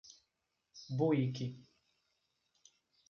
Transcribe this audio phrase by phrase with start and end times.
[0.97, 1.45] Buíque